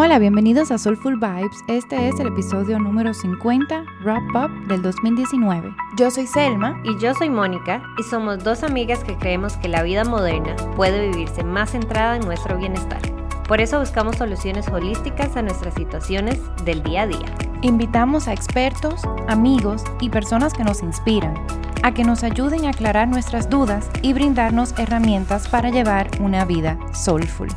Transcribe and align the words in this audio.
Hola, 0.00 0.20
bienvenidos 0.20 0.70
a 0.70 0.78
Soulful 0.78 1.16
Vibes. 1.16 1.64
Este 1.66 2.06
es 2.06 2.20
el 2.20 2.28
episodio 2.28 2.78
número 2.78 3.12
50, 3.12 3.82
Wrap 4.04 4.22
Up 4.32 4.68
del 4.68 4.80
2019. 4.80 5.74
Yo 5.96 6.08
soy 6.12 6.28
Selma. 6.28 6.80
Y 6.84 6.96
yo 7.00 7.12
soy 7.14 7.28
Mónica, 7.28 7.82
y 7.98 8.04
somos 8.04 8.44
dos 8.44 8.62
amigas 8.62 9.02
que 9.02 9.16
creemos 9.16 9.56
que 9.56 9.66
la 9.66 9.82
vida 9.82 10.04
moderna 10.04 10.54
puede 10.76 11.08
vivirse 11.08 11.42
más 11.42 11.72
centrada 11.72 12.14
en 12.14 12.24
nuestro 12.24 12.56
bienestar. 12.56 13.00
Por 13.48 13.60
eso 13.60 13.80
buscamos 13.80 14.14
soluciones 14.14 14.68
holísticas 14.68 15.36
a 15.36 15.42
nuestras 15.42 15.74
situaciones 15.74 16.38
del 16.64 16.84
día 16.84 17.02
a 17.02 17.06
día. 17.08 17.34
Invitamos 17.62 18.28
a 18.28 18.34
expertos, 18.34 19.02
amigos 19.26 19.82
y 20.00 20.10
personas 20.10 20.54
que 20.54 20.62
nos 20.62 20.80
inspiran 20.80 21.34
a 21.82 21.92
que 21.92 22.04
nos 22.04 22.22
ayuden 22.22 22.66
a 22.66 22.70
aclarar 22.70 23.08
nuestras 23.08 23.50
dudas 23.50 23.90
y 24.02 24.12
brindarnos 24.12 24.78
herramientas 24.78 25.48
para 25.48 25.70
llevar 25.70 26.08
una 26.20 26.44
vida 26.44 26.78
soulful. 26.92 27.48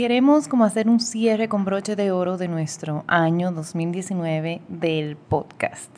Queremos 0.00 0.48
como 0.48 0.64
hacer 0.64 0.88
un 0.88 0.98
cierre 0.98 1.50
con 1.50 1.66
broche 1.66 1.94
de 1.94 2.10
oro 2.10 2.38
de 2.38 2.48
nuestro 2.48 3.04
año 3.06 3.52
2019 3.52 4.62
del 4.66 5.18
podcast. 5.18 5.94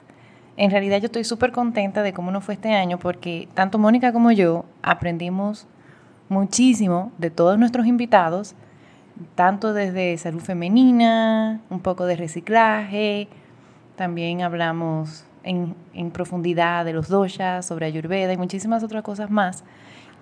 En 0.56 0.72
realidad 0.72 0.98
yo 0.98 1.06
estoy 1.06 1.22
súper 1.22 1.52
contenta 1.52 2.02
de 2.02 2.12
cómo 2.12 2.32
nos 2.32 2.42
fue 2.42 2.54
este 2.54 2.74
año 2.74 2.98
porque 2.98 3.48
tanto 3.54 3.78
Mónica 3.78 4.12
como 4.12 4.32
yo 4.32 4.64
aprendimos 4.82 5.68
muchísimo 6.28 7.12
de 7.18 7.30
todos 7.30 7.60
nuestros 7.60 7.86
invitados, 7.86 8.56
tanto 9.36 9.72
desde 9.72 10.18
salud 10.18 10.40
femenina, 10.40 11.60
un 11.70 11.78
poco 11.78 12.04
de 12.04 12.16
reciclaje, 12.16 13.28
también 13.94 14.42
hablamos 14.42 15.24
en, 15.44 15.76
en 15.94 16.10
profundidad 16.10 16.84
de 16.84 16.92
los 16.92 17.06
doshas, 17.06 17.66
sobre 17.66 17.86
ayurveda 17.86 18.32
y 18.32 18.36
muchísimas 18.36 18.82
otras 18.82 19.04
cosas 19.04 19.30
más 19.30 19.62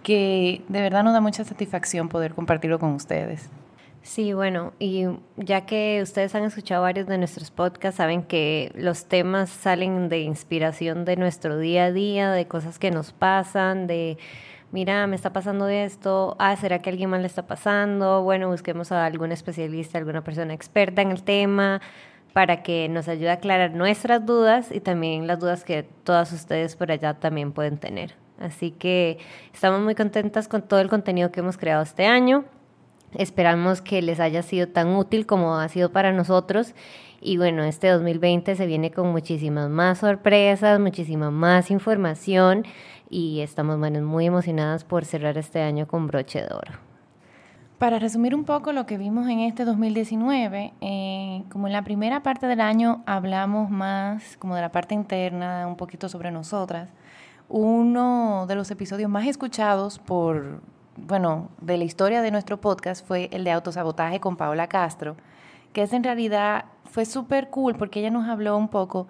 que 0.03 0.62
de 0.69 0.81
verdad 0.81 1.03
nos 1.03 1.15
da 1.15 1.20
mucha 1.23 1.45
satisfacción 1.45 2.11
poder 2.11 2.34
compartirlo 2.34 2.78
con 2.78 2.92
ustedes. 2.92 3.48
Sí, 4.03 4.33
bueno, 4.33 4.73
y 4.79 5.05
ya 5.37 5.67
que 5.67 6.01
ustedes 6.03 6.34
han 6.34 6.45
escuchado 6.45 6.83
varios 6.83 7.06
de 7.06 7.19
nuestros 7.19 7.51
podcasts, 7.51 7.98
saben 7.98 8.23
que 8.23 8.73
los 8.75 9.05
temas 9.06 9.51
salen 9.51 10.09
de 10.09 10.20
inspiración 10.20 11.05
de 11.05 11.17
nuestro 11.17 11.59
día 11.59 11.84
a 11.87 11.93
día, 11.93 12.31
de 12.33 12.48
cosas 12.48 12.78
que 12.78 12.91
nos 12.91 13.12
pasan, 13.12 13.87
de, 13.87 14.17
mira, 14.73 15.06
me 15.06 15.17
está 15.17 15.33
pasando 15.34 15.69
esto, 15.69 16.34
ah, 16.39 16.56
¿será 16.56 16.78
que 16.78 16.89
alguien 16.89 17.11
más 17.11 17.21
le 17.21 17.27
está 17.27 17.47
pasando? 17.47 18.23
Bueno, 18.23 18.48
busquemos 18.48 18.91
a 18.91 19.05
algún 19.05 19.33
especialista, 19.33 19.98
alguna 19.98 20.25
persona 20.25 20.55
experta 20.55 21.03
en 21.03 21.11
el 21.11 21.23
tema 21.23 21.83
para 22.33 22.62
que 22.62 22.89
nos 22.89 23.06
ayude 23.06 23.31
a 23.31 23.34
aclarar 23.34 23.73
nuestras 23.75 24.25
dudas 24.25 24.71
y 24.73 24.81
también 24.81 25.27
las 25.27 25.41
dudas 25.41 25.62
que 25.62 25.83
todas 26.05 26.33
ustedes 26.33 26.75
por 26.75 26.91
allá 26.91 27.15
también 27.15 27.53
pueden 27.53 27.77
tener. 27.77 28.15
Así 28.39 28.71
que 28.71 29.19
estamos 29.53 29.81
muy 29.83 29.95
contentas 29.95 30.48
con 30.48 30.62
todo 30.62 30.81
el 30.81 30.89
contenido 30.89 31.31
que 31.31 31.41
hemos 31.41 31.59
creado 31.59 31.83
este 31.83 32.06
año. 32.06 32.45
Esperamos 33.14 33.83
que 33.83 34.03
les 34.03 34.20
haya 34.20 34.42
sido 34.42 34.69
tan 34.69 34.94
útil 34.94 35.27
como 35.27 35.56
ha 35.56 35.69
sido 35.69 35.91
para 35.91 36.12
nosotros. 36.12 36.75
Y 37.20 37.36
bueno, 37.36 37.64
este 37.64 37.89
2020 37.89 38.55
se 38.56 38.66
viene 38.66 38.91
con 38.91 39.11
muchísimas 39.11 39.69
más 39.69 39.98
sorpresas, 39.98 40.80
muchísima 40.80 41.31
más 41.31 41.70
información 41.70 42.64
y 43.11 43.41
estamos 43.41 43.78
muy 43.78 44.27
emocionadas 44.27 44.84
por 44.84 45.05
cerrar 45.05 45.36
este 45.36 45.61
año 45.61 45.86
con 45.86 46.06
broche 46.06 46.41
de 46.41 46.55
oro. 46.55 46.91
Para 47.78 47.98
resumir 47.98 48.34
un 48.34 48.44
poco 48.44 48.72
lo 48.72 48.86
que 48.86 48.98
vimos 48.98 49.27
en 49.28 49.41
este 49.41 49.64
2019, 49.64 50.75
eh, 50.81 51.44
como 51.50 51.66
en 51.66 51.72
la 51.72 51.83
primera 51.83 52.22
parte 52.22 52.47
del 52.47 52.61
año 52.61 53.03
hablamos 53.06 53.70
más 53.70 54.36
como 54.36 54.55
de 54.55 54.61
la 54.61 54.70
parte 54.70 54.94
interna, 54.94 55.66
un 55.66 55.77
poquito 55.77 56.08
sobre 56.08 56.31
nosotras, 56.31 56.91
uno 57.48 58.44
de 58.47 58.55
los 58.55 58.70
episodios 58.70 59.11
más 59.11 59.27
escuchados 59.27 59.98
por 59.98 60.61
bueno, 60.96 61.48
de 61.60 61.77
la 61.78 61.84
historia 61.84 62.22
de 62.22 62.30
nuestro 62.30 62.60
podcast 62.60 63.06
fue 63.06 63.28
el 63.33 63.44
de 63.44 63.52
autosabotaje 63.52 64.20
con 64.20 64.36
Paola 64.36 64.69
Castro, 64.69 65.16
que 65.72 65.82
es 65.82 65.92
en 65.92 66.05
realidad 66.05 66.64
fue 66.84 67.05
súper 67.05 67.48
cool 67.50 67.76
porque 67.76 68.00
ella 68.00 68.10
nos 68.10 68.28
habló 68.28 68.56
un 68.56 68.69
poco 68.69 69.06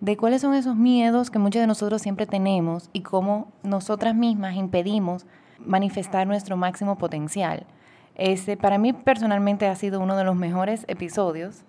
de 0.00 0.16
cuáles 0.16 0.42
son 0.42 0.54
esos 0.54 0.76
miedos 0.76 1.30
que 1.30 1.38
muchos 1.38 1.60
de 1.60 1.66
nosotros 1.66 2.02
siempre 2.02 2.26
tenemos 2.26 2.88
y 2.92 3.02
cómo 3.02 3.48
nosotras 3.62 4.14
mismas 4.14 4.56
impedimos 4.56 5.26
manifestar 5.58 6.26
nuestro 6.26 6.56
máximo 6.56 6.96
potencial. 6.98 7.66
Ese 8.14 8.56
para 8.56 8.78
mí 8.78 8.92
personalmente 8.92 9.66
ha 9.66 9.74
sido 9.74 10.00
uno 10.00 10.16
de 10.16 10.24
los 10.24 10.36
mejores 10.36 10.84
episodios. 10.88 11.64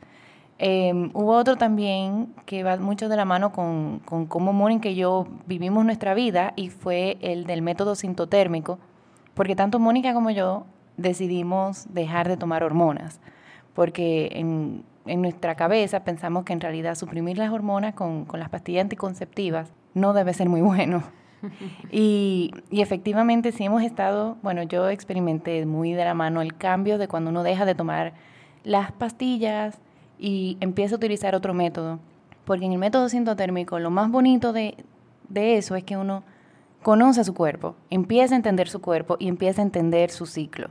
Em, 0.58 1.10
hubo 1.14 1.34
otro 1.36 1.56
también 1.56 2.34
que 2.46 2.64
va 2.64 2.76
mucho 2.78 3.08
de 3.08 3.16
la 3.16 3.26
mano 3.26 3.52
con, 3.52 4.00
con 4.00 4.26
cómo 4.26 4.52
Mónica 4.52 4.90
y 4.90 4.96
yo 4.96 5.28
vivimos 5.48 5.86
nuestra 5.86 6.14
vida 6.14 6.54
y 6.56 6.70
fue 6.70 7.18
el 7.22 7.46
del 7.46 7.62
método 7.62 7.96
sintotérmico, 7.96 8.78
porque 9.40 9.56
tanto 9.56 9.80
Mónica 9.80 10.14
como 10.14 10.32
yo 10.32 10.66
decidimos 10.98 11.86
dejar 11.94 12.28
de 12.28 12.36
tomar 12.36 12.62
hormonas, 12.62 13.22
porque 13.74 14.30
en, 14.34 14.84
nuestra 15.06 15.56
cabeza 15.56 16.04
pensamos 16.04 16.44
que 16.44 16.52
en 16.52 16.60
realidad 16.60 16.96
suprimir 16.96 17.38
las 17.38 17.50
hormonas 17.50 17.94
con, 17.94 18.28
las 18.34 18.50
pastillas 18.50 18.82
anticonceptivas 18.82 19.72
no 19.94 20.12
debe 20.12 20.34
ser 20.34 20.50
muy 20.50 20.60
bueno. 20.60 21.04
Y, 21.90 22.52
y, 22.70 22.82
efectivamente 22.82 23.54
sí 23.54 23.64
hemos 23.64 23.82
estado, 23.82 24.36
bueno, 24.44 24.62
yo 24.64 24.90
experimenté 24.90 25.66
muy 25.66 25.94
de 25.94 26.04
la 26.04 26.14
mano 26.14 26.42
el 26.42 26.58
cambio 26.58 26.98
de 26.98 27.08
cuando 27.08 27.30
uno 27.30 27.44
deja 27.44 27.64
de 27.64 27.76
tomar 27.76 28.12
las 28.66 28.92
pastillas 28.92 29.80
y 30.20 30.58
empieza 30.60 30.96
a 30.96 30.98
utilizar 30.98 31.34
otro 31.34 31.54
método. 31.54 32.00
Porque 32.44 32.66
en 32.66 32.74
el 32.74 32.78
método 32.78 33.08
sintotérmico 33.08 33.80
lo 33.80 33.90
más 33.90 34.12
bonito 34.12 34.52
de, 34.52 34.76
de 35.30 35.56
eso 35.56 35.78
es 35.78 35.86
que 35.86 35.96
uno 35.96 36.24
conoce 36.82 37.24
su 37.24 37.34
cuerpo, 37.34 37.76
empieza 37.90 38.36
a 38.36 38.38
entender 38.38 38.70
su 38.70 38.82
cuerpo 38.82 39.18
y 39.20 39.28
empieza 39.28 39.62
a 39.62 39.66
entender 39.66 40.12
su 40.12 40.26
ciclo. 40.26 40.70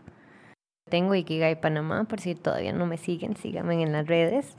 Tengo 0.88 1.14
Ikigai 1.14 1.60
Panamá, 1.60 2.04
por 2.04 2.20
si 2.20 2.34
todavía 2.34 2.72
no 2.72 2.86
me 2.86 2.96
siguen, 2.96 3.36
síganme 3.36 3.82
en 3.82 3.92
las 3.92 4.06
redes. 4.06 4.56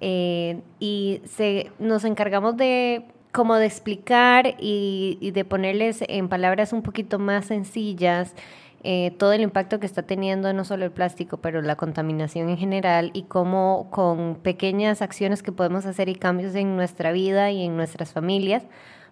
Eh, 0.00 0.60
y 0.78 1.20
se, 1.24 1.70
nos 1.78 2.04
encargamos 2.04 2.56
de 2.56 3.06
como 3.32 3.56
de 3.56 3.66
explicar 3.66 4.54
y, 4.60 5.32
de 5.32 5.44
ponerles 5.44 6.04
en 6.06 6.28
palabras 6.28 6.72
un 6.72 6.82
poquito 6.82 7.18
más 7.18 7.46
sencillas 7.46 8.32
eh, 8.84 9.12
todo 9.18 9.32
el 9.32 9.40
impacto 9.40 9.80
que 9.80 9.86
está 9.86 10.02
teniendo 10.02 10.52
no 10.52 10.64
solo 10.64 10.84
el 10.84 10.92
plástico, 10.92 11.38
pero 11.38 11.62
la 11.62 11.74
contaminación 11.74 12.48
en 12.50 12.58
general 12.58 13.10
y 13.14 13.22
cómo 13.22 13.88
con 13.90 14.36
pequeñas 14.36 15.02
acciones 15.02 15.42
que 15.42 15.52
podemos 15.52 15.86
hacer 15.86 16.08
y 16.08 16.14
cambios 16.14 16.54
en 16.54 16.76
nuestra 16.76 17.10
vida 17.10 17.50
y 17.50 17.64
en 17.64 17.76
nuestras 17.76 18.12
familias 18.12 18.62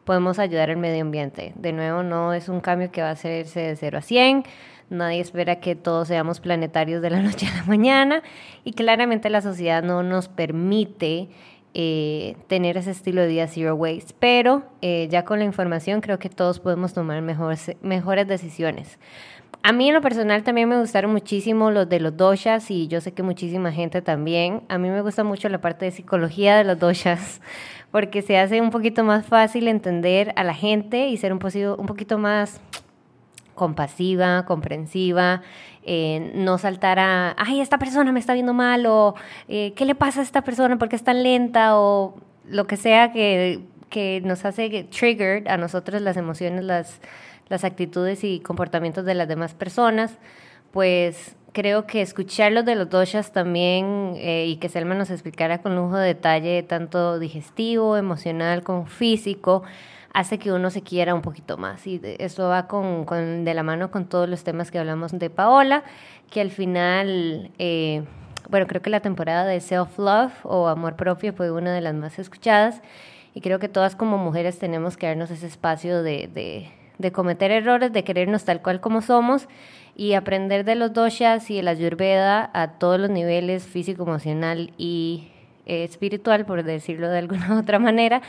podemos 0.05 0.39
ayudar 0.39 0.71
al 0.71 0.77
medio 0.77 1.03
ambiente. 1.03 1.53
De 1.57 1.73
nuevo, 1.73 2.03
no 2.03 2.35
es 2.35 2.49
un 2.49 2.61
cambio 2.61 2.91
que 2.91 3.03
va 3.03 3.09
a 3.09 3.13
hacerse 3.13 3.61
de 3.61 3.77
0 3.77 3.99
a 3.99 4.03
100. 4.03 4.45
Nadie 4.91 5.21
espera 5.21 5.57
que 5.61 5.75
todos 5.75 6.09
seamos 6.09 6.41
planetarios 6.41 7.01
de 7.03 7.11
la 7.11 7.21
noche 7.23 7.47
a 7.47 7.57
la 7.57 7.65
mañana 7.65 8.23
y 8.65 8.73
claramente 8.73 9.31
la 9.31 9.41
sociedad 9.41 9.83
no 9.83 10.03
nos 10.03 10.29
permite 10.29 11.29
eh, 11.75 12.37
tener 12.49 12.77
ese 12.77 12.91
estilo 12.91 13.23
de 13.23 13.29
vida 13.29 13.47
zero 13.47 13.75
waste, 13.75 14.15
pero 14.19 14.63
eh, 14.83 15.09
ya 15.11 15.25
con 15.25 15.39
la 15.39 15.47
información 15.47 16.03
creo 16.03 16.19
que 16.19 16.29
todos 16.29 16.61
podemos 16.61 16.93
tomar 16.93 17.23
mejores, 17.23 17.75
mejores 17.81 18.29
decisiones. 18.29 18.99
A 19.63 19.73
mí 19.73 19.89
en 19.89 19.95
lo 19.95 20.03
personal 20.03 20.43
también 20.43 20.69
me 20.69 20.79
gustaron 20.79 21.13
muchísimo 21.13 21.71
los 21.71 21.89
de 21.89 22.01
los 22.01 22.17
doshas 22.17 22.71
y 22.71 22.89
yo 22.89 23.01
sé 23.01 23.13
que 23.13 23.23
muchísima 23.23 23.73
gente 23.73 24.03
también. 24.03 24.63
A 24.69 24.77
mí 24.77 24.91
me 24.91 25.01
gusta 25.01 25.25
mucho 25.25 25.49
la 25.49 25.61
parte 25.61 25.87
de 25.87 25.93
psicología 25.93 26.57
de 26.57 26.65
los 26.65 26.79
doshas 26.79 27.41
porque 27.93 28.23
se 28.23 28.39
hace 28.39 28.61
un 28.61 28.71
poquito 28.71 29.05
más 29.05 29.25
fácil 29.27 29.69
entender 29.69 30.33
a 30.35 30.43
la 30.43 30.55
gente 30.55 31.09
y 31.09 31.17
ser 31.19 31.33
un, 31.33 31.39
un 31.79 31.87
poquito 31.87 32.19
más 32.19 32.61
compasiva, 33.55 34.45
comprensiva, 34.47 35.43
eh, 35.85 36.33
no 36.35 36.59
saltar 36.59 36.99
a, 36.99 37.37
ay, 37.39 37.61
esta 37.61 37.79
persona 37.79 38.11
me 38.11 38.19
está 38.19 38.35
viendo 38.35 38.55
mal, 38.55 38.87
o 38.87 39.15
eh, 39.47 39.75
¿qué 39.77 39.85
le 39.85 39.95
pasa 39.95 40.21
a 40.21 40.23
esta 40.23 40.43
persona? 40.43 40.79
porque 40.79 40.97
es 40.97 41.05
tan 41.05 41.23
lenta? 41.23 41.79
O 41.79 42.17
lo 42.49 42.67
que 42.67 42.77
sea 42.77 43.13
que, 43.13 43.61
que 43.91 44.23
nos 44.25 44.45
hace 44.47 44.85
trigger 44.85 45.49
a 45.49 45.59
nosotros 45.59 46.01
las 46.01 46.17
emociones, 46.17 46.65
las, 46.65 47.01
las 47.49 47.63
actitudes 47.63 48.25
y 48.25 48.41
comportamientos 48.41 49.05
de 49.05 49.15
las 49.15 49.29
demás 49.29 49.55
personas, 49.55 50.19
pues 50.73 51.37
creo 51.53 51.87
que 51.87 52.03
escucharlos 52.03 52.65
de 52.65 52.75
los 52.75 52.89
doshas 52.89 53.33
también 53.33 54.15
eh, 54.17 54.47
y 54.47 54.57
que 54.57 54.69
Selma 54.69 54.95
nos 54.95 55.11
explicara 55.11 55.63
con 55.63 55.77
lujo 55.77 55.97
de 55.97 56.09
detalle, 56.09 56.63
tanto 56.63 57.19
digestivo, 57.19 57.97
emocional 57.97 58.63
como 58.63 58.87
físico, 58.87 59.63
hace 60.13 60.39
que 60.39 60.53
uno 60.53 60.71
se 60.71 60.83
quiera 60.83 61.15
un 61.15 61.23
poquito 61.23 61.59
más. 61.59 61.87
Y 61.87 62.01
eso 62.19 62.49
va 62.49 62.67
con, 62.67 63.05
con, 63.05 63.45
de 63.45 63.55
la 63.55 63.63
mano 63.63 63.91
con 63.91 64.07
todos 64.07 64.29
los 64.29 64.45
temas 64.45 64.71
que 64.71 64.79
hablamos 64.79 65.13
de 65.19 65.31
Paola, 65.31 65.85
que 66.31 66.41
al 66.41 66.51
final, 66.51 67.51
eh, 67.59 68.03
bueno, 68.49 68.67
creo 68.67 68.83
que 68.83 68.91
la 68.91 69.01
temporada 69.01 69.45
de 69.45 69.61
Self-Love 69.61 70.33
o 70.45 70.69
Amor 70.69 70.97
Propio 70.97 71.33
fue 71.33 71.51
una 71.51 71.75
de 71.75 71.81
las 71.81 71.95
más 71.95 72.19
escuchadas. 72.19 72.83
Y 73.35 73.41
creo 73.41 73.59
que 73.59 73.69
todas 73.69 73.97
como 73.97 74.19
mujeres 74.19 74.59
tenemos 74.59 74.97
que 74.97 75.07
darnos 75.07 75.31
ese 75.31 75.47
espacio 75.47 76.03
de, 76.03 76.29
de, 76.35 76.71
de 76.99 77.13
cometer 77.13 77.51
errores, 77.51 77.93
de 77.93 78.05
querernos 78.05 78.45
tal 78.45 78.63
cual 78.63 78.81
como 78.81 79.01
somos 79.03 79.49
y 79.95 80.15
aprender 80.15 80.65
de 80.65 80.75
los 80.75 80.93
doshas 80.93 81.51
y 81.51 81.57
de 81.57 81.63
la 81.63 81.73
ayurveda 81.73 82.51
a 82.55 82.73
todos 82.73 82.99
los 82.99 83.11
niveles 83.11 83.65
físico, 83.65 84.05
emocional 84.05 84.73
y 84.79 85.29
eh, 85.67 85.85
espiritual, 85.85 86.47
por 86.47 86.63
decirlo 86.63 87.09
de 87.09 87.19
alguna 87.19 87.59
otra 87.61 87.79
manera, 87.79 88.23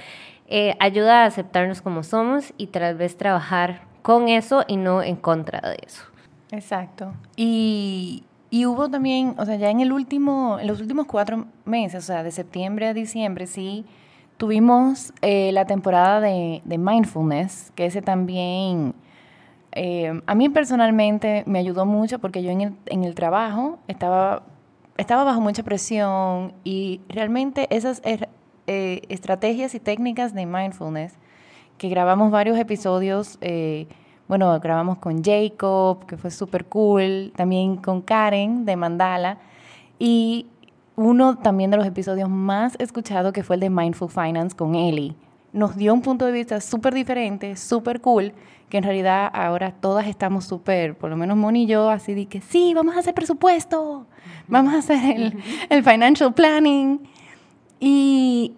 eh, 0.47 0.75
ayuda 0.79 1.23
a 1.23 1.25
aceptarnos 1.25 1.81
como 1.81 2.03
somos 2.03 2.53
y 2.57 2.67
tal 2.67 2.95
vez 2.95 3.17
trabajar 3.17 3.81
con 4.01 4.27
eso 4.27 4.65
y 4.67 4.77
no 4.77 5.01
en 5.01 5.15
contra 5.15 5.61
de 5.61 5.79
eso. 5.85 6.03
Exacto. 6.51 7.13
Y, 7.35 8.23
y 8.49 8.65
hubo 8.65 8.89
también, 8.89 9.33
o 9.37 9.45
sea, 9.45 9.55
ya 9.55 9.71
en 9.71 9.79
el 9.79 9.91
último, 9.91 10.59
en 10.59 10.67
los 10.67 10.81
últimos 10.81 11.07
cuatro 11.07 11.47
meses, 11.65 12.03
o 12.03 12.05
sea, 12.05 12.21
de 12.21 12.31
septiembre 12.31 12.87
a 12.87 12.93
diciembre, 12.93 13.47
sí, 13.47 13.85
tuvimos 14.37 15.13
eh, 15.21 15.51
la 15.51 15.65
temporada 15.65 16.19
de, 16.19 16.61
mindfulness, 16.65 17.71
que 17.75 17.85
ese 17.85 18.01
también, 18.01 18.93
eh, 19.71 20.21
a 20.25 20.35
mí 20.35 20.49
personalmente 20.49 21.43
me 21.45 21.59
ayudó 21.59 21.85
mucho 21.85 22.19
porque 22.19 22.43
yo 22.43 22.51
en 22.51 22.61
el, 22.61 22.73
en 22.87 23.03
el 23.03 23.15
trabajo 23.15 23.79
estaba, 23.87 24.43
estaba 24.97 25.23
bajo 25.23 25.41
mucha 25.41 25.63
presión 25.63 26.53
y 26.63 27.01
realmente 27.09 27.67
esas 27.75 28.01
er, 28.03 28.29
eh, 28.67 29.01
estrategias 29.09 29.75
y 29.75 29.79
técnicas 29.79 30.33
de 30.33 30.45
mindfulness, 30.45 31.13
que 31.77 31.89
grabamos 31.89 32.31
varios 32.31 32.57
episodios, 32.57 33.39
bueno, 34.27 34.57
grabamos 34.59 34.99
con 34.99 35.23
Jacob, 35.23 36.05
que 36.05 36.17
fue 36.17 36.31
súper 36.31 36.65
cool, 36.65 37.33
también 37.35 37.75
con 37.75 38.01
Karen 38.01 38.63
de 38.63 38.75
Mandala, 38.77 39.37
y 39.99 40.47
uno 40.95 41.37
también 41.37 41.71
de 41.71 41.77
los 41.77 41.85
episodios 41.85 42.29
más 42.29 42.75
escuchados 42.79 43.33
que 43.33 43.43
fue 43.43 43.55
el 43.55 43.61
de 43.61 43.69
Mindful 43.69 44.09
Finance 44.09 44.55
con 44.55 44.75
Ellie. 44.75 45.15
Nos 45.51 45.75
dio 45.75 45.93
un 45.93 46.01
punto 46.01 46.25
de 46.25 46.31
vista 46.31 46.59
súper 46.61 46.93
diferente, 46.93 47.55
súper 47.55 48.01
cool, 48.01 48.33
que 48.69 48.77
en 48.77 48.83
realidad 48.83 49.29
ahora 49.33 49.71
todas 49.71 50.07
estamos 50.07 50.45
súper, 50.45 50.97
por 50.97 51.09
lo 51.09 51.17
menos 51.17 51.37
Moni 51.37 51.63
y 51.63 51.67
yo, 51.67 51.89
así 51.89 52.13
de 52.13 52.25
que 52.25 52.41
sí, 52.41 52.73
vamos 52.73 52.95
a 52.95 52.99
hacer 52.99 53.13
presupuesto, 53.13 54.07
vamos 54.47 54.73
a 54.73 54.79
hacer 54.79 55.15
el, 55.15 55.43
el 55.69 55.83
financial 55.83 56.33
planning. 56.33 57.01
Y, 57.79 58.55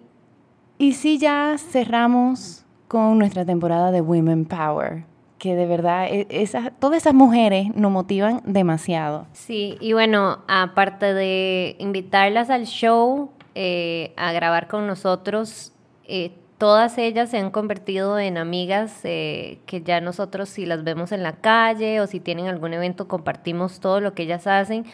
y 0.78 0.92
sí, 0.92 1.18
ya 1.18 1.56
cerramos 1.58 2.64
con 2.88 3.18
nuestra 3.18 3.44
temporada 3.44 3.90
de 3.90 4.00
Women 4.00 4.46
Power 4.46 5.15
que 5.38 5.54
de 5.54 5.66
verdad 5.66 6.06
e, 6.10 6.48
todas 6.78 6.98
esas 6.98 7.14
mujeres 7.14 7.74
nos 7.74 7.90
motivan 7.90 8.40
demasiado. 8.44 9.26
Sí, 9.32 9.76
y 9.80 9.92
bueno, 9.92 10.38
aparte 10.48 11.14
de 11.14 11.76
invitarlas 11.78 12.50
al 12.50 12.66
show, 12.66 13.30
eh, 13.54 14.12
a 14.16 14.32
grabar 14.32 14.68
con 14.68 14.86
nosotros, 14.86 15.72
eh, 16.04 16.32
todas 16.58 16.96
ellas 16.98 17.30
se 17.30 17.38
han 17.38 17.50
convertido 17.50 18.18
en 18.18 18.38
amigas 18.38 19.00
eh, 19.04 19.58
que 19.66 19.82
ya 19.82 20.00
nosotros 20.00 20.48
si 20.48 20.64
las 20.64 20.84
vemos 20.84 21.12
en 21.12 21.22
la 21.22 21.32
calle 21.32 22.00
o 22.00 22.06
si 22.06 22.20
tienen 22.20 22.48
algún 22.48 22.72
evento 22.72 23.08
compartimos 23.08 23.80
todo 23.80 24.00
lo 24.00 24.14
que 24.14 24.22
ellas 24.22 24.46
hacen, 24.46 24.86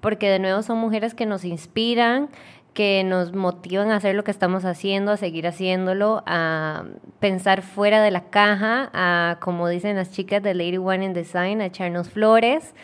porque 0.00 0.30
de 0.30 0.38
nuevo 0.38 0.62
son 0.62 0.78
mujeres 0.78 1.14
que 1.14 1.26
nos 1.26 1.44
inspiran, 1.44 2.30
que 2.74 3.02
nos 3.04 3.34
motivan 3.34 3.90
a 3.90 3.96
hacer 3.96 4.14
lo 4.14 4.24
que 4.24 4.30
estamos 4.30 4.64
haciendo, 4.64 5.12
a 5.12 5.16
seguir 5.16 5.46
haciéndolo, 5.46 6.22
a 6.26 6.84
pensar 7.18 7.62
fuera 7.62 8.02
de 8.02 8.10
la 8.10 8.30
caja, 8.30 8.90
a, 8.92 9.38
como 9.40 9.68
dicen 9.68 9.96
las 9.96 10.10
chicas 10.12 10.42
de 10.42 10.54
Lady 10.54 10.78
One 10.78 11.04
in 11.04 11.12
Design, 11.12 11.60
a 11.60 11.66
echarnos 11.66 12.10
flores, 12.10 12.74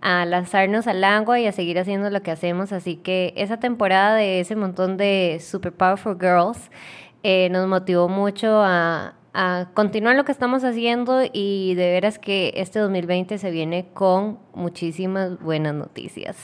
a 0.00 0.24
lanzarnos 0.24 0.86
al 0.86 1.02
agua 1.04 1.40
y 1.40 1.46
a 1.46 1.52
seguir 1.52 1.78
haciendo 1.78 2.10
lo 2.10 2.22
que 2.22 2.30
hacemos. 2.30 2.72
Así 2.72 2.96
que 2.96 3.32
esa 3.36 3.58
temporada 3.58 4.16
de 4.16 4.40
ese 4.40 4.56
montón 4.56 4.96
de 4.96 5.38
Super 5.40 5.72
Powerful 5.72 6.18
Girls 6.20 6.70
eh, 7.22 7.48
nos 7.50 7.68
motivó 7.68 8.08
mucho 8.08 8.62
a, 8.62 9.14
a 9.34 9.68
continuar 9.74 10.16
lo 10.16 10.24
que 10.24 10.32
estamos 10.32 10.64
haciendo 10.64 11.22
y 11.32 11.74
de 11.74 11.90
veras 11.92 12.18
que 12.18 12.52
este 12.56 12.80
2020 12.80 13.38
se 13.38 13.50
viene 13.50 13.88
con 13.94 14.38
muchísimas 14.54 15.38
buenas 15.40 15.74
noticias. 15.74 16.36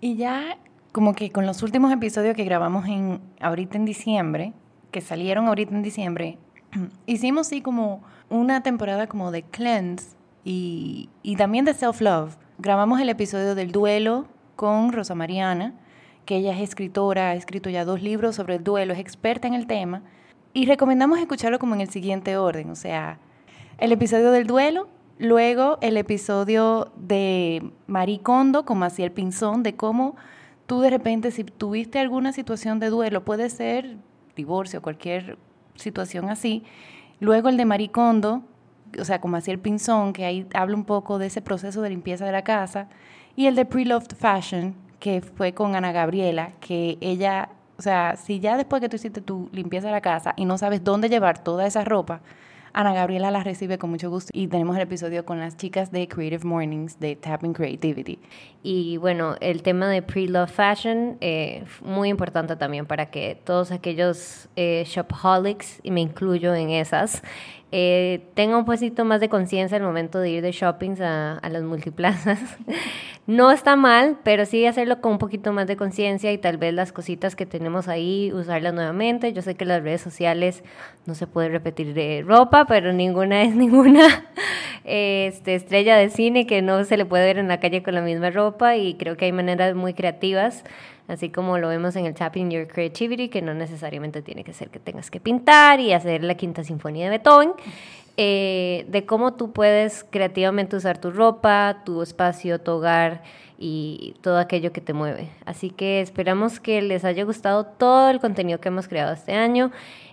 Y 0.00 0.16
ya 0.16 0.56
como 0.92 1.14
que 1.14 1.30
con 1.30 1.46
los 1.46 1.62
últimos 1.62 1.92
episodios 1.92 2.34
que 2.34 2.44
grabamos 2.44 2.86
en 2.86 3.20
ahorita 3.40 3.76
en 3.76 3.84
diciembre, 3.84 4.52
que 4.90 5.00
salieron 5.00 5.46
ahorita 5.46 5.74
en 5.74 5.82
diciembre, 5.82 6.38
hicimos 7.06 7.46
sí 7.48 7.60
como 7.60 8.02
una 8.28 8.62
temporada 8.62 9.06
como 9.06 9.30
de 9.30 9.42
cleanse 9.42 10.16
y, 10.44 11.08
y 11.22 11.36
también 11.36 11.64
de 11.64 11.74
self-love. 11.74 12.36
Grabamos 12.58 13.00
el 13.00 13.08
episodio 13.08 13.54
del 13.54 13.72
duelo 13.72 14.26
con 14.56 14.92
Rosa 14.92 15.14
Mariana, 15.14 15.74
que 16.26 16.36
ella 16.36 16.54
es 16.54 16.60
escritora, 16.60 17.30
ha 17.30 17.34
escrito 17.34 17.70
ya 17.70 17.84
dos 17.84 18.02
libros 18.02 18.36
sobre 18.36 18.56
el 18.56 18.64
duelo, 18.64 18.92
es 18.92 18.98
experta 18.98 19.48
en 19.48 19.54
el 19.54 19.66
tema, 19.66 20.02
y 20.52 20.66
recomendamos 20.66 21.18
escucharlo 21.18 21.58
como 21.58 21.74
en 21.74 21.80
el 21.80 21.90
siguiente 21.90 22.36
orden, 22.36 22.70
o 22.70 22.76
sea, 22.76 23.18
el 23.78 23.92
episodio 23.92 24.30
del 24.30 24.46
duelo, 24.46 24.88
luego 25.18 25.78
el 25.80 25.96
episodio 25.96 26.92
de 26.96 27.72
Marie 27.86 28.20
Kondo 28.20 28.64
con 28.64 28.78
Maciel 28.78 29.12
Pinzón, 29.12 29.62
de 29.62 29.76
cómo 29.76 30.16
tú 30.70 30.80
de 30.80 30.88
repente, 30.88 31.32
si 31.32 31.42
tuviste 31.42 31.98
alguna 31.98 32.32
situación 32.32 32.78
de 32.78 32.90
duelo, 32.90 33.24
puede 33.24 33.50
ser 33.50 33.96
divorcio, 34.36 34.80
cualquier 34.80 35.36
situación 35.74 36.28
así. 36.28 36.62
Luego 37.18 37.48
el 37.48 37.56
de 37.56 37.64
Maricondo, 37.64 38.44
o 38.96 39.04
sea, 39.04 39.20
como 39.20 39.36
así 39.36 39.50
el 39.50 39.58
Pinzón, 39.58 40.12
que 40.12 40.24
ahí 40.24 40.46
habla 40.54 40.76
un 40.76 40.84
poco 40.84 41.18
de 41.18 41.26
ese 41.26 41.42
proceso 41.42 41.82
de 41.82 41.90
limpieza 41.90 42.24
de 42.24 42.30
la 42.30 42.44
casa. 42.44 42.86
Y 43.34 43.46
el 43.46 43.56
de 43.56 43.64
Pre-Loved 43.64 44.14
Fashion, 44.14 44.76
que 45.00 45.22
fue 45.22 45.54
con 45.54 45.74
Ana 45.74 45.90
Gabriela, 45.90 46.52
que 46.60 46.98
ella, 47.00 47.48
o 47.76 47.82
sea, 47.82 48.14
si 48.14 48.38
ya 48.38 48.56
después 48.56 48.80
que 48.80 48.88
tú 48.88 48.94
hiciste 48.94 49.20
tu 49.20 49.48
limpieza 49.50 49.88
de 49.88 49.92
la 49.94 50.00
casa 50.00 50.34
y 50.36 50.44
no 50.44 50.56
sabes 50.56 50.84
dónde 50.84 51.08
llevar 51.08 51.42
toda 51.42 51.66
esa 51.66 51.82
ropa, 51.82 52.20
Ana 52.72 52.92
Gabriela 52.92 53.30
la 53.30 53.42
recibe 53.42 53.78
con 53.78 53.90
mucho 53.90 54.10
gusto 54.10 54.30
y 54.32 54.46
tenemos 54.46 54.76
el 54.76 54.82
episodio 54.82 55.24
con 55.24 55.40
las 55.40 55.56
chicas 55.56 55.90
de 55.90 56.06
Creative 56.06 56.44
Mornings 56.44 57.00
de 57.00 57.16
Tapping 57.16 57.52
Creativity. 57.52 58.18
Y 58.62 58.96
bueno, 58.98 59.34
el 59.40 59.62
tema 59.62 59.88
de 59.88 60.02
pre-love 60.02 60.50
fashion, 60.50 61.16
eh, 61.20 61.64
muy 61.82 62.08
importante 62.08 62.54
también 62.56 62.86
para 62.86 63.10
que 63.10 63.40
todos 63.44 63.72
aquellos 63.72 64.48
eh, 64.56 64.84
shopaholics, 64.86 65.80
y 65.82 65.90
me 65.90 66.00
incluyo 66.00 66.54
en 66.54 66.70
esas, 66.70 67.22
eh, 67.72 68.26
tenga 68.34 68.56
un 68.56 68.64
poquito 68.64 69.04
más 69.04 69.20
de 69.20 69.28
conciencia 69.28 69.76
al 69.76 69.84
momento 69.84 70.18
de 70.18 70.30
ir 70.30 70.42
de 70.42 70.50
shoppings 70.50 71.00
a, 71.00 71.40
las 71.48 71.62
multiplazas. 71.62 72.40
no 73.26 73.52
está 73.52 73.76
mal, 73.76 74.18
pero 74.24 74.44
sí 74.44 74.66
hacerlo 74.66 75.00
con 75.00 75.12
un 75.12 75.18
poquito 75.18 75.52
más 75.52 75.68
de 75.68 75.76
conciencia 75.76 76.32
y 76.32 76.38
tal 76.38 76.56
vez 76.56 76.74
las 76.74 76.92
cositas 76.92 77.36
que 77.36 77.46
tenemos 77.46 77.86
ahí, 77.86 78.32
usarlas 78.32 78.74
nuevamente. 78.74 79.32
Yo 79.32 79.42
sé 79.42 79.54
que 79.54 79.64
las 79.64 79.84
redes 79.84 80.00
sociales 80.00 80.64
no 81.06 81.14
se 81.14 81.28
puede 81.28 81.48
repetir 81.48 81.94
de 81.94 82.24
ropa, 82.26 82.66
pero 82.66 82.92
ninguna 82.92 83.42
es 83.42 83.54
ninguna 83.54 84.24
este, 84.84 85.54
estrella 85.54 85.96
de 85.96 86.10
cine 86.10 86.46
que 86.46 86.62
no 86.62 86.82
se 86.84 86.96
le 86.96 87.04
puede 87.04 87.24
ver 87.24 87.38
en 87.38 87.46
la 87.46 87.60
calle 87.60 87.84
con 87.84 87.94
la 87.94 88.02
misma 88.02 88.30
ropa 88.30 88.76
y 88.76 88.94
creo 88.94 89.16
que 89.16 89.26
hay 89.26 89.32
maneras 89.32 89.76
muy 89.76 89.94
creativas 89.94 90.64
así 91.10 91.30
como 91.30 91.58
lo 91.58 91.68
vemos 91.68 91.96
en 91.96 92.06
el 92.06 92.14
Tapping 92.14 92.50
Your 92.50 92.68
Creativity, 92.68 93.28
que 93.28 93.42
no 93.42 93.52
necesariamente 93.52 94.22
tiene 94.22 94.44
que 94.44 94.52
ser 94.52 94.70
que 94.70 94.78
tengas 94.78 95.10
que 95.10 95.20
pintar 95.20 95.80
y 95.80 95.92
hacer 95.92 96.22
la 96.22 96.34
quinta 96.36 96.64
sinfonía 96.64 97.04
de 97.04 97.10
Beethoven, 97.10 97.52
eh, 98.16 98.86
de 98.88 99.04
cómo 99.06 99.34
tú 99.34 99.52
puedes 99.52 100.04
creativamente 100.04 100.76
usar 100.76 100.98
tu 100.98 101.10
ropa, 101.10 101.82
tu 101.84 102.02
espacio, 102.02 102.60
tu 102.60 102.72
hogar 102.72 103.22
y 103.58 104.14
todo 104.22 104.38
aquello 104.38 104.72
que 104.72 104.80
te 104.80 104.92
mueve. 104.92 105.28
Así 105.44 105.70
que 105.70 106.00
esperamos 106.00 106.60
que 106.60 106.80
les 106.80 107.04
haya 107.04 107.24
gustado 107.24 107.64
todo 107.64 108.10
el 108.10 108.20
contenido 108.20 108.60
que 108.60 108.68
hemos 108.68 108.88
creado 108.88 109.12
este 109.12 109.32
año. 109.32 109.70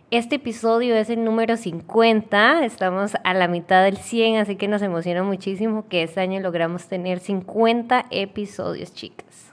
Este 0.10 0.36
episodio 0.36 0.96
es 0.96 1.10
el 1.10 1.24
número 1.26 1.58
50, 1.58 2.64
estamos 2.64 3.16
a 3.26 3.34
la 3.34 3.50
mitad 3.50 3.84
del 3.84 3.98
100, 3.98 4.38
así 4.38 4.56
que 4.56 4.70
nos 4.70 4.82
emociona 4.82 5.22
muchísimo 5.22 5.88
que 5.90 6.04
este 6.04 6.22
año 6.22 6.40
logramos 6.40 6.88
tener 6.88 7.20
50 7.20 8.06
episodios, 8.10 8.94
chicas. 8.94 9.47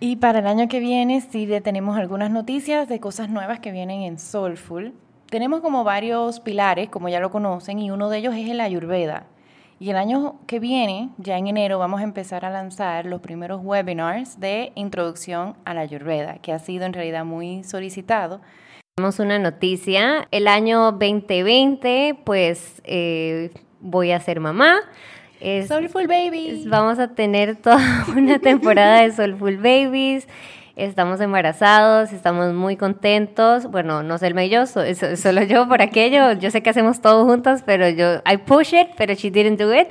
Y 0.00 0.16
para 0.16 0.38
el 0.38 0.46
año 0.46 0.68
que 0.68 0.78
viene 0.78 1.20
sí 1.20 1.48
tenemos 1.62 1.98
algunas 1.98 2.30
noticias 2.30 2.88
de 2.88 3.00
cosas 3.00 3.28
nuevas 3.28 3.58
que 3.58 3.72
vienen 3.72 4.02
en 4.02 4.18
Soulful. 4.18 4.94
Tenemos 5.28 5.60
como 5.60 5.82
varios 5.82 6.38
pilares, 6.38 6.88
como 6.88 7.08
ya 7.08 7.18
lo 7.18 7.30
conocen, 7.30 7.80
y 7.80 7.90
uno 7.90 8.08
de 8.08 8.18
ellos 8.18 8.34
es 8.34 8.48
el 8.48 8.60
Ayurveda. 8.60 9.26
Y 9.80 9.90
el 9.90 9.96
año 9.96 10.36
que 10.46 10.60
viene, 10.60 11.10
ya 11.18 11.36
en 11.36 11.48
enero, 11.48 11.80
vamos 11.80 12.00
a 12.00 12.04
empezar 12.04 12.44
a 12.44 12.50
lanzar 12.50 13.06
los 13.06 13.20
primeros 13.20 13.60
webinars 13.62 14.38
de 14.38 14.72
introducción 14.76 15.56
a 15.64 15.74
la 15.74 15.80
Ayurveda, 15.80 16.38
que 16.38 16.52
ha 16.52 16.58
sido 16.60 16.84
en 16.84 16.92
realidad 16.92 17.24
muy 17.24 17.64
solicitado. 17.64 18.40
Tenemos 18.96 19.18
una 19.18 19.38
noticia. 19.38 20.28
El 20.30 20.46
año 20.46 20.92
2020, 20.92 22.18
pues 22.24 22.80
eh, 22.84 23.50
voy 23.80 24.12
a 24.12 24.20
ser 24.20 24.38
mamá. 24.38 24.80
Soulful 25.66 26.06
Babies. 26.06 26.68
Vamos 26.68 26.98
a 26.98 27.08
tener 27.08 27.56
toda 27.56 28.06
una 28.16 28.38
temporada 28.38 29.02
de 29.02 29.12
Soulful 29.12 29.56
Babies. 29.56 30.26
Estamos 30.76 31.20
embarazados, 31.20 32.12
estamos 32.12 32.54
muy 32.54 32.76
contentos. 32.76 33.66
Bueno, 33.66 34.04
no 34.04 34.14
el 34.14 34.38
y 34.38 34.48
yo, 34.48 34.64
solo 34.66 35.42
yo 35.42 35.66
por 35.66 35.82
aquello. 35.82 36.32
Yo 36.34 36.50
sé 36.52 36.62
que 36.62 36.70
hacemos 36.70 37.00
todo 37.00 37.24
juntas, 37.24 37.64
pero 37.66 37.88
yo, 37.88 38.22
I 38.30 38.36
push 38.36 38.74
it, 38.74 38.90
pero 38.96 39.14
she 39.14 39.30
didn't 39.30 39.60
do 39.60 39.74
it. 39.74 39.88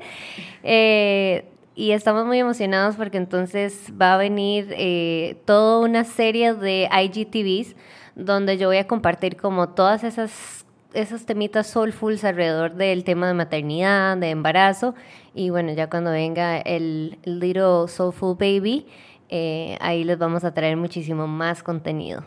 Eh, 0.64 1.44
y 1.76 1.92
estamos 1.92 2.26
muy 2.26 2.40
emocionados 2.40 2.96
porque 2.96 3.18
entonces 3.18 3.92
va 4.02 4.16
a 4.16 4.18
venir 4.18 4.74
eh, 4.78 5.38
toda 5.46 5.80
una 5.80 6.06
serie 6.06 6.54
de 6.54 6.90
IGTVs 6.92 7.76
donde 8.16 8.58
yo 8.58 8.68
voy 8.68 8.78
a 8.78 8.88
compartir 8.88 9.38
como 9.38 9.70
todas 9.70 10.04
esas 10.04 10.66
esos 10.94 11.26
temitas 11.26 11.68
soulfuls 11.68 12.24
alrededor 12.24 12.76
del 12.76 13.04
tema 13.04 13.28
de 13.28 13.34
maternidad, 13.34 14.18
de 14.18 14.30
embarazo. 14.30 14.96
Y 15.34 15.50
bueno, 15.50 15.74
ya 15.74 15.90
cuando 15.90 16.12
venga 16.12 16.58
el 16.58 17.20
Little 17.24 17.88
Soulful 17.88 18.36
Baby, 18.36 18.88
eh, 19.30 19.78
ahí 19.82 20.04
les 20.04 20.18
vamos 20.18 20.44
a 20.44 20.54
traer 20.54 20.78
muchísimo 20.78 21.28
más 21.28 21.64
contenido. 21.64 22.24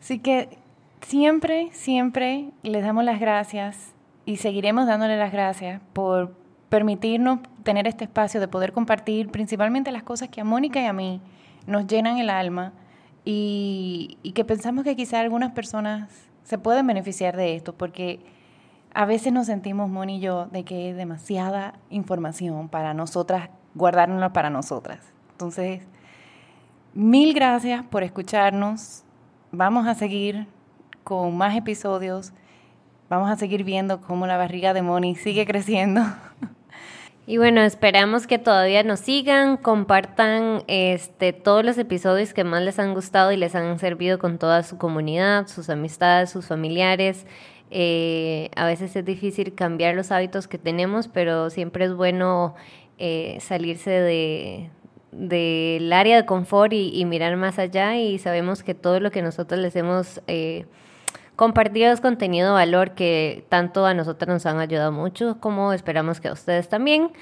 Así 0.00 0.18
que 0.18 0.58
siempre, 1.00 1.68
siempre 1.72 2.50
les 2.62 2.84
damos 2.84 3.04
las 3.04 3.18
gracias 3.18 3.94
y 4.24 4.36
seguiremos 4.36 4.86
dándole 4.86 5.16
las 5.16 5.32
gracias 5.32 5.80
por 5.92 6.34
permitirnos 6.68 7.40
tener 7.62 7.86
este 7.86 8.04
espacio 8.04 8.40
de 8.40 8.48
poder 8.48 8.72
compartir 8.72 9.30
principalmente 9.30 9.90
las 9.92 10.02
cosas 10.02 10.28
que 10.28 10.40
a 10.40 10.44
Mónica 10.44 10.80
y 10.80 10.84
a 10.84 10.92
mí 10.92 11.20
nos 11.66 11.86
llenan 11.86 12.18
el 12.18 12.28
alma 12.28 12.72
y, 13.24 14.18
y 14.22 14.32
que 14.32 14.44
pensamos 14.44 14.84
que 14.84 14.94
quizá 14.94 15.20
algunas 15.20 15.52
personas 15.52 16.28
se 16.46 16.58
pueden 16.58 16.86
beneficiar 16.86 17.36
de 17.36 17.56
esto, 17.56 17.74
porque 17.74 18.20
a 18.94 19.04
veces 19.04 19.32
nos 19.32 19.46
sentimos, 19.46 19.90
Moni 19.90 20.18
y 20.18 20.20
yo, 20.20 20.46
de 20.46 20.64
que 20.64 20.90
es 20.90 20.96
demasiada 20.96 21.74
información 21.90 22.68
para 22.68 22.94
nosotras, 22.94 23.50
guardárnosla 23.74 24.32
para 24.32 24.48
nosotras. 24.48 25.00
Entonces, 25.32 25.82
mil 26.94 27.34
gracias 27.34 27.84
por 27.84 28.04
escucharnos. 28.04 29.02
Vamos 29.50 29.88
a 29.88 29.96
seguir 29.96 30.46
con 31.02 31.36
más 31.36 31.56
episodios. 31.56 32.32
Vamos 33.10 33.28
a 33.28 33.34
seguir 33.34 33.64
viendo 33.64 34.00
cómo 34.00 34.28
la 34.28 34.36
barriga 34.36 34.72
de 34.72 34.82
Moni 34.82 35.16
sigue 35.16 35.46
creciendo. 35.46 36.02
Y 37.28 37.38
bueno, 37.38 37.60
esperamos 37.62 38.28
que 38.28 38.38
todavía 38.38 38.84
nos 38.84 39.00
sigan, 39.00 39.56
compartan 39.56 40.62
este, 40.68 41.32
todos 41.32 41.64
los 41.64 41.76
episodios 41.76 42.32
que 42.32 42.44
más 42.44 42.62
les 42.62 42.78
han 42.78 42.94
gustado 42.94 43.32
y 43.32 43.36
les 43.36 43.56
han 43.56 43.80
servido 43.80 44.20
con 44.20 44.38
toda 44.38 44.62
su 44.62 44.78
comunidad, 44.78 45.48
sus 45.48 45.68
amistades, 45.68 46.30
sus 46.30 46.46
familiares. 46.46 47.26
Eh, 47.72 48.50
a 48.54 48.64
veces 48.64 48.94
es 48.94 49.04
difícil 49.04 49.56
cambiar 49.56 49.96
los 49.96 50.12
hábitos 50.12 50.46
que 50.46 50.58
tenemos, 50.58 51.08
pero 51.08 51.50
siempre 51.50 51.86
es 51.86 51.94
bueno 51.94 52.54
eh, 52.98 53.38
salirse 53.40 53.90
de, 53.90 54.70
del 55.10 55.92
área 55.92 56.16
de 56.16 56.26
confort 56.26 56.72
y, 56.72 57.04
mirar 57.06 57.36
más 57.36 57.58
allá 57.58 57.96
y 57.96 58.18
sabemos 58.20 58.62
que 58.62 58.74
todo 58.74 59.00
lo 59.00 59.10
que 59.10 59.22
nosotros 59.22 59.58
les 59.60 59.74
hemos 59.74 60.20
eh, 60.28 60.66
compartido 61.36 61.92
es 61.92 62.00
contenido 62.00 62.54
valor 62.54 62.92
que 62.92 63.44
tanto 63.48 63.86
a 63.86 63.94
nosotros 63.94 64.28
nos 64.28 64.46
han 64.46 64.58
ayudado 64.58 64.90
mucho 64.90 65.38
como 65.40 65.72
esperamos 65.72 66.20
que 66.20 66.28
a 66.28 66.32
ustedes 66.32 66.68
también. 66.68 67.12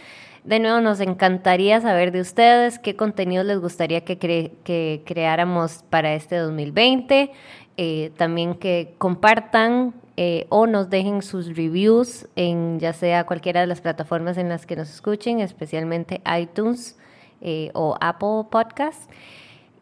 De 0.44 0.60
nuevo, 0.60 0.80
nos 0.80 1.00
encantaría 1.00 1.80
saber 1.80 2.12
de 2.12 2.20
ustedes 2.20 2.78
qué 2.78 2.96
contenido 2.96 3.44
les 3.44 3.58
gustaría 3.60 4.02
que, 4.04 4.18
que 4.18 5.02
creáramos 5.04 5.84
para 5.88 6.14
este 6.14 6.36
2020. 6.36 7.32
Eh, 7.76 8.12
también 8.16 8.54
que 8.54 8.94
compartan 8.98 9.94
eh, 10.16 10.46
o 10.48 10.68
nos 10.68 10.90
dejen 10.90 11.22
sus 11.22 11.56
reviews 11.56 12.28
en 12.36 12.78
ya 12.78 12.92
sea 12.92 13.24
cualquiera 13.24 13.62
de 13.62 13.66
las 13.66 13.80
plataformas 13.80 14.38
en 14.38 14.48
las 14.48 14.64
que 14.64 14.76
nos 14.76 14.90
escuchen, 14.90 15.40
especialmente 15.40 16.20
iTunes 16.38 16.96
eh, 17.40 17.70
o 17.74 17.96
Apple 18.00 18.44
Podcasts. 18.48 19.08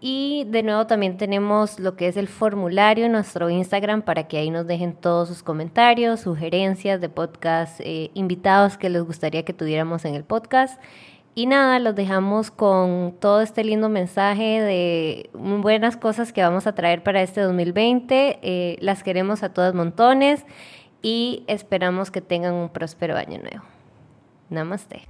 Y 0.04 0.46
de 0.48 0.64
nuevo 0.64 0.88
también 0.88 1.16
tenemos 1.16 1.78
lo 1.78 1.94
que 1.94 2.08
es 2.08 2.16
el 2.16 2.26
formulario 2.26 3.06
en 3.06 3.12
nuestro 3.12 3.48
Instagram 3.50 4.02
para 4.02 4.26
que 4.26 4.36
ahí 4.36 4.50
nos 4.50 4.66
dejen 4.66 4.94
todos 4.94 5.28
sus 5.28 5.44
comentarios, 5.44 6.18
sugerencias 6.18 7.00
de 7.00 7.08
podcast, 7.08 7.78
eh, 7.78 8.10
invitados 8.14 8.76
que 8.76 8.90
les 8.90 9.04
gustaría 9.04 9.44
que 9.44 9.52
tuviéramos 9.52 10.04
en 10.04 10.16
el 10.16 10.24
podcast. 10.24 10.82
Y 11.36 11.46
nada, 11.46 11.78
los 11.78 11.94
dejamos 11.94 12.50
con 12.50 13.14
todo 13.20 13.42
este 13.42 13.62
lindo 13.62 13.88
mensaje 13.88 14.60
de 14.60 15.30
buenas 15.34 15.96
cosas 15.96 16.32
que 16.32 16.42
vamos 16.42 16.66
a 16.66 16.74
traer 16.74 17.04
para 17.04 17.22
este 17.22 17.40
2020. 17.40 18.40
Eh, 18.42 18.78
las 18.80 19.04
queremos 19.04 19.44
a 19.44 19.54
todas 19.54 19.72
montones 19.72 20.44
y 21.00 21.44
esperamos 21.46 22.10
que 22.10 22.20
tengan 22.20 22.54
un 22.54 22.70
próspero 22.70 23.16
año 23.16 23.38
nuevo. 23.38 23.64
Namaste. 24.50 25.02